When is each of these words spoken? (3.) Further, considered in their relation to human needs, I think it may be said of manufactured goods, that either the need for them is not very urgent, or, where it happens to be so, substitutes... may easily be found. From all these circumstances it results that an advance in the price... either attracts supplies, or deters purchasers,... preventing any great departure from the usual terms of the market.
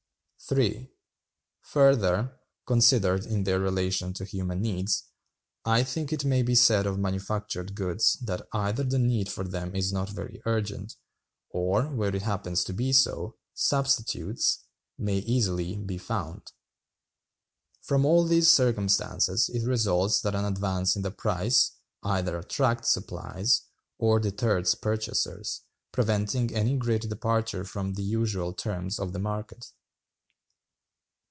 (3.) 0.49 0.91
Further, 1.61 2.39
considered 2.65 3.25
in 3.25 3.43
their 3.45 3.59
relation 3.59 4.11
to 4.13 4.25
human 4.25 4.59
needs, 4.59 5.03
I 5.63 5.83
think 5.83 6.11
it 6.11 6.25
may 6.25 6.41
be 6.41 6.55
said 6.55 6.87
of 6.87 6.99
manufactured 6.99 7.75
goods, 7.75 8.17
that 8.23 8.45
either 8.51 8.83
the 8.83 8.99
need 8.99 9.31
for 9.31 9.43
them 9.47 9.75
is 9.75 9.93
not 9.93 10.09
very 10.09 10.41
urgent, 10.45 10.95
or, 11.51 11.83
where 11.95 12.13
it 12.13 12.23
happens 12.23 12.63
to 12.65 12.73
be 12.73 12.91
so, 12.91 13.37
substitutes... 13.53 14.65
may 14.97 15.19
easily 15.19 15.77
be 15.77 15.99
found. 15.99 16.51
From 17.83 18.03
all 18.03 18.25
these 18.25 18.49
circumstances 18.49 19.47
it 19.47 19.65
results 19.65 20.19
that 20.21 20.35
an 20.35 20.43
advance 20.43 20.95
in 20.95 21.03
the 21.03 21.11
price... 21.11 21.73
either 22.03 22.35
attracts 22.39 22.89
supplies, 22.91 23.61
or 23.99 24.19
deters 24.19 24.73
purchasers,... 24.73 25.61
preventing 25.93 26.53
any 26.53 26.75
great 26.75 27.07
departure 27.07 27.63
from 27.63 27.93
the 27.93 28.03
usual 28.03 28.53
terms 28.53 28.99
of 28.99 29.13
the 29.13 29.19
market. 29.19 29.67